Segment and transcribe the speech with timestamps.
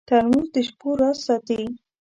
[0.09, 1.61] ترموز د شپو راز ساتي.